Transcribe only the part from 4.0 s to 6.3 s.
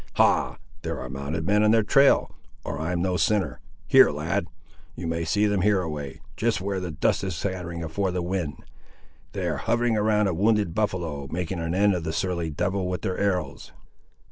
lad; you may see them here away,